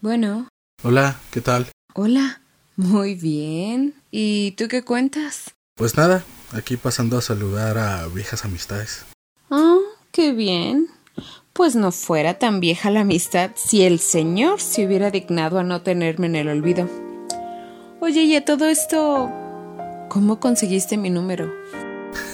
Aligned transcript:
Bueno. 0.00 0.48
Hola, 0.84 1.16
¿qué 1.32 1.40
tal? 1.40 1.66
Hola. 1.94 2.40
Muy 2.76 3.16
bien. 3.16 3.94
¿Y 4.12 4.52
tú 4.52 4.68
qué 4.68 4.84
cuentas? 4.84 5.54
Pues 5.74 5.96
nada, 5.96 6.22
aquí 6.52 6.76
pasando 6.76 7.18
a 7.18 7.22
saludar 7.22 7.76
a 7.78 8.06
viejas 8.06 8.44
amistades. 8.44 9.04
Ah, 9.50 9.78
qué 10.12 10.32
bien. 10.32 10.86
Pues 11.52 11.74
no 11.74 11.90
fuera 11.90 12.38
tan 12.38 12.60
vieja 12.60 12.90
la 12.90 13.00
amistad 13.00 13.50
si 13.56 13.82
el 13.82 13.98
Señor 13.98 14.60
se 14.60 14.86
hubiera 14.86 15.10
dignado 15.10 15.58
a 15.58 15.64
no 15.64 15.82
tenerme 15.82 16.28
en 16.28 16.36
el 16.36 16.48
olvido. 16.48 16.88
Oye, 18.00 18.22
y 18.22 18.36
a 18.36 18.44
todo 18.44 18.66
esto, 18.66 19.28
¿cómo 20.08 20.38
conseguiste 20.38 20.96
mi 20.96 21.10
número? 21.10 21.52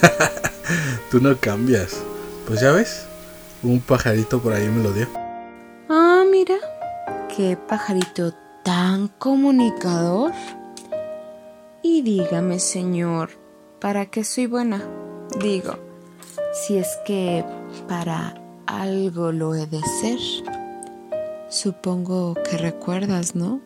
Tú 1.11 1.23
no 1.23 1.35
cambias. 1.39 2.03
Pues 2.47 2.61
ya 2.61 2.73
ves, 2.73 3.07
un 3.63 3.81
pajarito 3.81 4.43
por 4.43 4.53
ahí 4.53 4.69
me 4.69 4.83
lo 4.83 4.93
dio. 4.93 5.24
Qué 7.37 7.57
pajarito 7.57 8.33
tan 8.63 9.09
comunicador. 9.09 10.31
Y 11.83 12.03
dígame, 12.03 12.61
señor, 12.61 13.31
¿para 13.81 14.07
qué 14.07 14.23
soy 14.23 14.47
buena? 14.47 14.85
Digo, 15.41 15.75
si 16.53 16.77
es 16.77 16.97
que 17.05 17.45
para 17.89 18.41
algo 18.67 19.33
lo 19.33 19.57
he 19.57 19.67
de 19.67 19.81
ser. 20.01 20.19
Supongo 21.49 22.35
que 22.35 22.57
recuerdas, 22.57 23.35
¿no? 23.35 23.61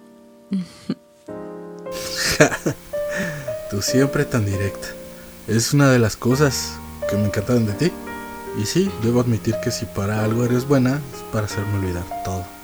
Tú 3.70 3.82
siempre 3.82 4.24
tan 4.24 4.46
directa. 4.46 4.88
Es 5.46 5.74
una 5.74 5.90
de 5.90 5.98
las 5.98 6.16
cosas 6.16 6.78
que 7.10 7.16
me 7.16 7.26
encantan 7.26 7.66
de 7.66 7.74
ti. 7.74 7.92
Y 8.58 8.64
sí, 8.64 8.90
debo 9.02 9.20
admitir 9.20 9.56
que 9.62 9.70
si 9.70 9.84
para 9.84 10.24
algo 10.24 10.44
eres 10.44 10.66
buena, 10.66 11.02
es 11.14 11.22
para 11.32 11.44
hacerme 11.44 11.78
olvidar 11.78 12.04
todo. 12.24 12.57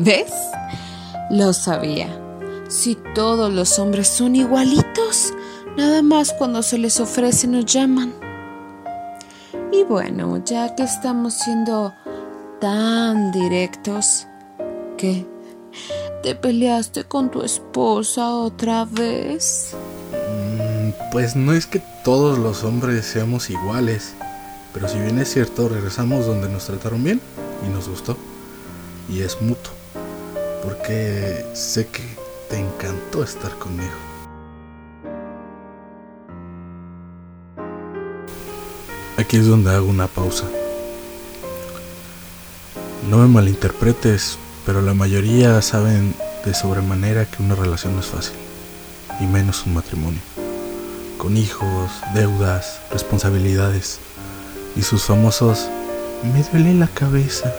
¿Ves? 0.00 0.32
Lo 1.28 1.52
sabía. 1.52 2.08
Si 2.68 2.96
todos 3.14 3.52
los 3.52 3.78
hombres 3.78 4.08
son 4.08 4.34
igualitos, 4.34 5.34
nada 5.76 6.00
más 6.00 6.32
cuando 6.32 6.62
se 6.62 6.78
les 6.78 6.98
ofrece 6.98 7.46
nos 7.46 7.66
llaman. 7.66 8.14
Y 9.70 9.84
bueno, 9.84 10.42
ya 10.46 10.74
que 10.74 10.84
estamos 10.84 11.34
siendo 11.34 11.92
tan 12.58 13.32
directos, 13.32 14.26
¿qué? 14.96 15.26
¿Te 16.22 16.36
peleaste 16.36 17.04
con 17.04 17.30
tu 17.30 17.42
esposa 17.42 18.30
otra 18.30 18.86
vez? 18.86 19.74
Mm, 20.12 21.10
pues 21.12 21.36
no 21.36 21.52
es 21.52 21.66
que 21.66 21.82
todos 22.02 22.38
los 22.38 22.64
hombres 22.64 23.04
seamos 23.04 23.50
iguales, 23.50 24.14
pero 24.72 24.88
si 24.88 24.98
bien 24.98 25.18
es 25.18 25.30
cierto, 25.30 25.68
regresamos 25.68 26.24
donde 26.24 26.48
nos 26.48 26.64
trataron 26.64 27.04
bien 27.04 27.20
y 27.66 27.68
nos 27.68 27.90
gustó. 27.90 28.16
Y 29.10 29.20
es 29.20 29.42
mutuo, 29.42 29.72
porque 30.62 31.44
sé 31.54 31.86
que 31.88 32.02
te 32.48 32.58
encantó 32.58 33.22
estar 33.22 33.58
conmigo. 33.58 33.90
Aquí 39.18 39.36
es 39.36 39.46
donde 39.46 39.70
hago 39.70 39.86
una 39.86 40.06
pausa. 40.06 40.44
No 43.08 43.18
me 43.18 43.26
malinterpretes, 43.26 44.38
pero 44.64 44.80
la 44.80 44.94
mayoría 44.94 45.60
saben 45.60 46.14
de 46.44 46.54
sobremanera 46.54 47.26
que 47.26 47.42
una 47.42 47.54
relación 47.54 47.94
no 47.94 48.00
es 48.00 48.06
fácil, 48.06 48.34
y 49.20 49.26
menos 49.26 49.66
un 49.66 49.74
matrimonio, 49.74 50.20
con 51.18 51.36
hijos, 51.36 51.90
deudas, 52.14 52.80
responsabilidades, 52.90 53.98
y 54.76 54.82
sus 54.82 55.04
famosos 55.04 55.68
me 56.32 56.42
duele 56.44 56.74
la 56.74 56.88
cabeza 56.88 57.52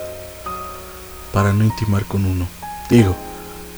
para 1.33 1.53
no 1.53 1.63
intimar 1.63 2.05
con 2.05 2.25
uno. 2.25 2.47
Digo, 2.89 3.15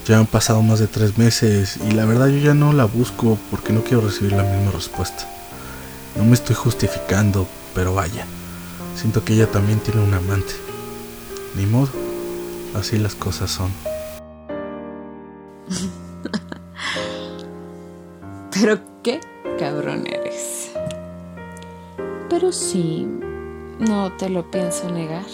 ya 0.06 0.20
han 0.20 0.28
pasado 0.28 0.62
más 0.62 0.80
de 0.80 0.88
tres 0.88 1.18
meses 1.18 1.78
y 1.78 1.92
la 1.92 2.06
verdad 2.06 2.28
yo 2.28 2.38
ya 2.38 2.54
no 2.54 2.74
la 2.74 2.86
busco 2.86 3.38
porque 3.50 3.74
no 3.74 3.84
quiero 3.84 4.02
recibir 4.02 4.34
la 4.34 4.44
misma 4.44 4.72
respuesta. 4.72 5.28
No 6.16 6.24
me 6.24 6.34
estoy 6.34 6.56
justificando, 6.56 7.48
pero 7.74 7.94
vaya, 7.94 8.26
siento 8.96 9.26
que 9.26 9.34
ella 9.34 9.48
también 9.48 9.80
tiene 9.80 10.02
un 10.02 10.14
amante. 10.14 10.54
Ni 11.56 11.66
modo, 11.66 11.90
así 12.76 12.98
las 12.98 13.16
cosas 13.16 13.52
son. 13.52 13.72
pero 18.52 18.80
qué 19.04 19.20
cabrón 19.58 20.06
eres. 20.08 20.72
Pero 22.30 22.52
sí, 22.52 23.08
no 23.80 24.12
te 24.14 24.30
lo 24.30 24.50
pienso 24.52 24.92
negar. 24.92 25.26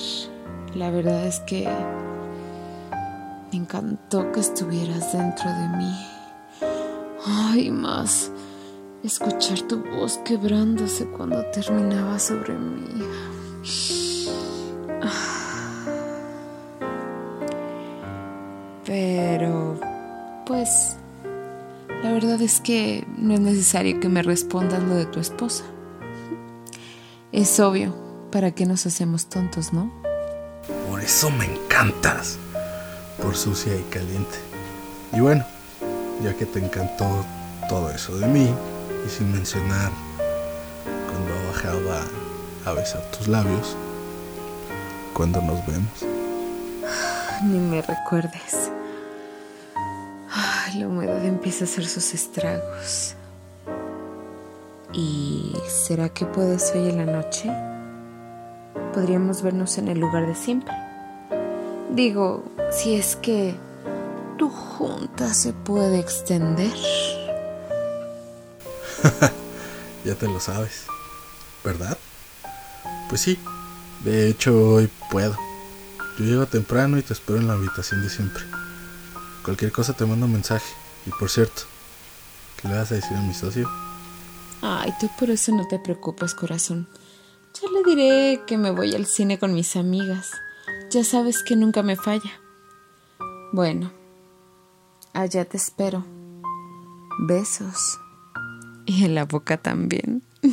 La 0.73 0.89
verdad 0.89 1.25
es 1.25 1.39
que 1.41 1.67
me 3.51 3.57
encantó 3.57 4.31
que 4.31 4.39
estuvieras 4.39 5.11
dentro 5.11 5.49
de 5.49 5.67
mí. 5.77 6.07
Ay, 7.25 7.69
más 7.69 8.31
escuchar 9.03 9.61
tu 9.61 9.83
voz 9.83 10.19
quebrándose 10.19 11.05
cuando 11.05 11.43
terminaba 11.47 12.19
sobre 12.19 12.53
mí. 12.53 13.03
Pero, 18.85 19.79
pues, 20.45 20.97
la 22.03 22.11
verdad 22.11 22.41
es 22.41 22.59
que 22.59 23.05
no 23.17 23.33
es 23.33 23.39
necesario 23.39 23.99
que 23.99 24.09
me 24.09 24.21
respondas 24.21 24.83
lo 24.83 24.95
de 24.95 25.05
tu 25.05 25.19
esposa. 25.19 25.63
Es 27.31 27.59
obvio, 27.59 27.95
¿para 28.31 28.51
qué 28.51 28.65
nos 28.65 28.85
hacemos 28.85 29.27
tontos, 29.27 29.71
no? 29.71 29.91
Por 30.89 31.01
eso 31.01 31.29
me 31.31 31.45
encantas, 31.45 32.37
por 33.21 33.35
sucia 33.35 33.75
y 33.75 33.83
caliente. 33.83 34.37
Y 35.13 35.19
bueno, 35.19 35.45
ya 36.23 36.35
que 36.35 36.45
te 36.45 36.59
encantó 36.59 37.25
todo 37.69 37.91
eso 37.91 38.17
de 38.17 38.27
mí, 38.27 38.53
y 39.05 39.09
sin 39.09 39.31
mencionar 39.31 39.91
cuando 41.07 41.47
bajaba 41.47 42.01
a 42.65 42.73
besar 42.73 43.01
tus 43.11 43.27
labios, 43.27 43.75
cuando 45.13 45.41
nos 45.41 45.65
vemos. 45.65 46.05
Ni 47.43 47.57
me 47.57 47.81
recuerdes. 47.81 48.71
la 50.75 50.87
humedad 50.87 51.25
empieza 51.25 51.65
a 51.65 51.67
hacer 51.67 51.85
sus 51.85 52.13
estragos. 52.13 53.15
¿Y 54.93 55.53
será 55.67 56.09
que 56.09 56.25
puedes 56.25 56.71
hoy 56.73 56.89
en 56.89 56.97
la 56.97 57.05
noche? 57.05 57.51
Podríamos 58.93 59.41
vernos 59.41 59.77
en 59.77 59.87
el 59.87 59.99
lugar 59.99 60.27
de 60.27 60.35
siempre. 60.35 60.80
Digo, 61.91 62.45
si 62.71 62.95
es 62.95 63.17
que 63.17 63.53
tu 64.37 64.49
junta 64.49 65.33
se 65.33 65.51
puede 65.51 65.99
extender. 65.99 66.71
ya 70.05 70.15
te 70.15 70.25
lo 70.27 70.39
sabes, 70.39 70.85
¿verdad? 71.65 71.97
Pues 73.09 73.19
sí, 73.19 73.37
de 74.05 74.29
hecho 74.29 74.75
hoy 74.75 74.89
puedo. 75.09 75.35
Yo 76.17 76.23
llego 76.23 76.45
temprano 76.45 76.97
y 76.97 77.01
te 77.01 77.11
espero 77.11 77.39
en 77.39 77.47
la 77.47 77.53
habitación 77.53 78.01
de 78.01 78.09
siempre. 78.09 78.43
Cualquier 79.43 79.73
cosa 79.73 79.91
te 79.91 80.05
mando 80.05 80.27
un 80.27 80.31
mensaje. 80.31 80.73
Y 81.05 81.09
por 81.09 81.29
cierto, 81.29 81.63
¿qué 82.61 82.69
le 82.69 82.75
vas 82.75 82.89
a 82.93 82.95
decir 82.95 83.17
a 83.17 83.21
mi 83.21 83.33
socio? 83.33 83.69
Ay, 84.61 84.93
tú 85.01 85.09
por 85.19 85.29
eso 85.29 85.51
no 85.51 85.67
te 85.67 85.77
preocupes, 85.77 86.35
corazón. 86.35 86.87
Ya 87.61 87.69
le 87.69 87.83
diré 87.83 88.43
que 88.47 88.57
me 88.57 88.71
voy 88.71 88.95
al 88.95 89.07
cine 89.07 89.39
con 89.39 89.53
mis 89.53 89.75
amigas. 89.75 90.31
Ya 90.91 91.03
sabes 91.03 91.43
que 91.43 91.55
nunca 91.55 91.83
me 91.83 91.95
falla. 91.95 92.31
Bueno, 93.53 93.91
allá 95.13 95.45
te 95.45 95.57
espero. 95.57 96.05
Besos. 97.19 97.99
Y 98.85 99.05
en 99.05 99.15
la 99.15 99.25
boca 99.25 99.57
también. 99.57 100.23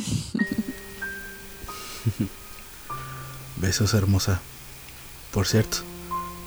Besos, 3.57 3.93
hermosa. 3.93 4.39
Por 5.33 5.47
cierto, 5.47 5.79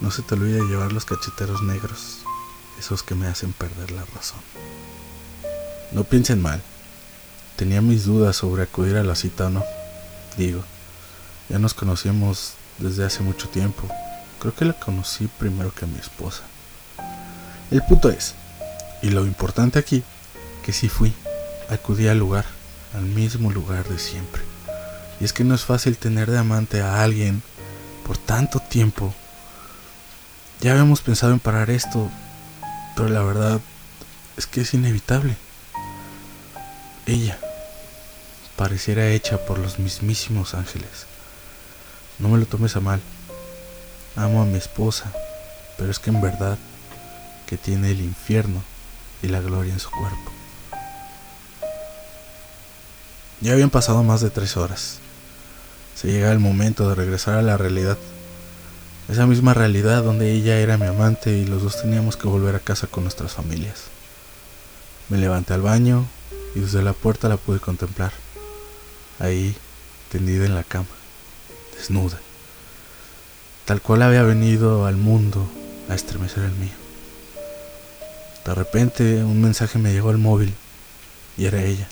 no 0.01 0.11
se 0.11 0.23
te 0.23 0.35
olvide 0.35 0.61
llevar 0.63 0.93
los 0.93 1.05
cacheteros 1.05 1.63
negros, 1.63 2.21
esos 2.79 3.03
que 3.03 3.15
me 3.15 3.27
hacen 3.27 3.53
perder 3.53 3.91
la 3.91 4.05
razón. 4.07 4.41
No 5.93 6.05
piensen 6.05 6.41
mal. 6.41 6.63
Tenía 7.57 7.83
mis 7.83 8.05
dudas 8.07 8.37
sobre 8.37 8.63
acudir 8.63 8.97
a 8.97 9.05
la 9.05 9.15
cita 9.15 9.47
o 9.47 9.51
no. 9.51 9.65
Digo, 10.39 10.65
ya 11.49 11.59
nos 11.59 11.75
conocíamos 11.75 12.55
desde 12.79 13.05
hace 13.05 13.23
mucho 13.23 13.49
tiempo. 13.49 13.89
Creo 14.41 14.55
que 14.55 14.65
la 14.65 14.73
conocí 14.73 15.29
primero 15.39 15.73
que 15.75 15.85
a 15.85 15.89
mi 15.89 15.99
esposa. 15.99 16.43
El 17.71 17.83
punto 17.83 18.11
es, 18.11 18.35
y 19.03 19.11
lo 19.11 19.25
importante 19.25 19.79
aquí, 19.79 20.03
que 20.65 20.73
sí 20.73 20.89
fui 20.89 21.15
acudí 21.73 22.09
al 22.09 22.19
lugar, 22.19 22.45
al 22.95 23.03
mismo 23.03 23.51
lugar 23.51 23.89
de 23.89 23.99
siempre. 23.99 24.43
Y 25.21 25.25
es 25.25 25.33
que 25.33 25.45
no 25.45 25.55
es 25.55 25.63
fácil 25.63 25.97
tener 25.97 26.31
de 26.31 26.39
amante 26.39 26.81
a 26.81 27.03
alguien 27.03 27.43
por 28.07 28.19
tanto 28.19 28.61
tiempo. 28.61 29.15
Ya 30.61 30.73
habíamos 30.73 31.01
pensado 31.01 31.33
en 31.33 31.41
parar 31.41 31.71
esto, 31.71 32.11
pero 32.97 33.09
la 33.09 33.23
verdad 33.23 33.61
es 34.37 34.47
que 34.47 34.63
es 34.63 34.75
inevitable. 34.75 35.37
Ella 37.07 37.39
pareciera 38.57 39.09
hecha 39.09 39.39
por 39.45 39.59
los 39.59 39.79
mismísimos 39.79 40.55
ángeles. 40.55 41.07
No 42.19 42.29
me 42.29 42.39
lo 42.39 42.47
tomes 42.47 42.77
a 42.77 42.81
mal. 42.81 43.01
Amo 44.17 44.43
a 44.43 44.45
mi 44.45 44.59
esposa, 44.59 45.13
pero 45.79 45.91
es 45.91 45.99
que 45.99 46.11
en 46.11 46.21
verdad 46.21 46.59
que 47.47 47.57
tiene 47.57 47.91
el 47.91 48.01
infierno 48.01 48.63
y 49.23 49.29
la 49.29 49.41
gloria 49.41 49.73
en 49.73 49.81
su 49.81 49.91
cuerpo. 49.91 50.33
Ya 53.41 53.53
habían 53.53 53.71
pasado 53.71 54.03
más 54.03 54.21
de 54.21 54.31
tres 54.31 54.57
horas. 54.57 54.99
Se 55.97 56.09
llega 56.09 56.33
el 56.33 56.39
momento 56.39 56.89
de 56.89 56.95
regresar 56.95 57.37
a 57.37 57.43
la 57.43 57.57
realidad. 57.57 57.99
Esa 59.09 59.27
misma 59.27 59.53
realidad 59.53 60.05
donde 60.05 60.33
ella 60.33 60.59
era 60.61 60.79
mi 60.79 60.87
amante 60.87 61.37
y 61.37 61.45
los 61.45 61.63
dos 61.63 61.83
teníamos 61.83 62.17
que 62.17 62.29
volver 62.29 62.55
a 62.55 62.61
casa 62.61 62.87
con 62.87 63.03
nuestras 63.03 63.33
familias. 63.33 63.85
Me 65.09 65.19
levanté 65.19 65.55
al 65.55 65.63
baño 65.63 66.07
y 66.55 66.61
desde 66.61 66.83
la 66.83 66.93
puerta 66.93 67.29
la 67.29 67.37
pude 67.37 67.59
contemplar. 67.59 68.13
Ahí, 69.19 69.57
tendida 70.11 70.47
en 70.47 70.55
la 70.55 70.65
cama, 70.65 70.87
desnuda. 71.83 72.21
Tal 73.65 73.83
cual 73.83 74.03
había 74.03 74.23
venido 74.23 74.87
al 74.87 74.97
mundo 74.97 75.49
a 75.89 75.95
estremecer 75.97 76.45
el 76.45 76.53
mío. 76.53 76.77
De 78.45 78.55
repente 78.55 79.25
un 79.25 79.41
mensaje 79.41 79.79
me 79.79 79.93
llegó 79.93 80.11
al 80.11 80.19
móvil 80.19 80.55
y 81.37 81.47
era 81.47 81.63
ella, 81.65 81.89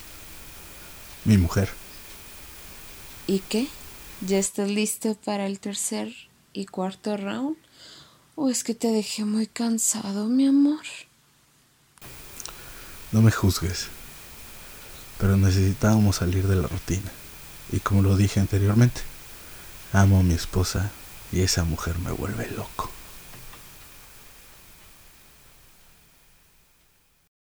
mi 1.25 1.39
mujer. 1.39 1.71
¿Y 3.27 3.41
qué? 3.41 3.67
¿Ya 4.21 4.39
estás 4.39 4.69
listo 4.69 5.17
para 5.25 5.47
el 5.47 5.59
tercer 5.59 6.13
y 6.53 6.67
cuarto 6.67 7.17
round? 7.17 7.57
¿O 8.37 8.49
es 8.49 8.63
que 8.63 8.75
te 8.75 8.89
dejé 8.89 9.25
muy 9.25 9.47
cansado, 9.47 10.29
mi 10.29 10.47
amor? 10.47 10.85
No 13.11 13.23
me 13.23 13.33
juzgues, 13.33 13.89
pero 15.19 15.37
necesitábamos 15.37 16.17
salir 16.17 16.47
de 16.47 16.57
la 16.57 16.69
rutina. 16.69 17.11
Y 17.73 17.81
como 17.81 18.03
lo 18.03 18.17
dije 18.17 18.41
anteriormente, 18.41 19.03
amo 19.93 20.21
a 20.21 20.23
mi 20.23 20.35
esposa 20.35 20.91
y 21.33 21.41
esa 21.43 21.65
mujer 21.65 21.99
me 21.99 22.11
vuelve 22.11 22.49
loco. 22.57 22.91